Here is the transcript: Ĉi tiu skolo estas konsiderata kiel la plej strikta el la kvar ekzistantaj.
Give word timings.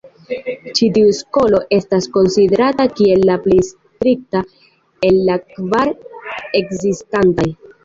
Ĉi 0.77 0.87
tiu 0.93 1.11
skolo 1.17 1.59
estas 1.77 2.07
konsiderata 2.15 2.87
kiel 2.95 3.27
la 3.31 3.37
plej 3.45 3.59
strikta 3.69 4.43
el 5.11 5.23
la 5.31 5.39
kvar 5.53 5.95
ekzistantaj. 6.65 7.51